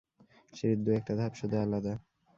[0.53, 1.93] সিঁড়ির দু-একটা ধাপ শুধু আলাদা।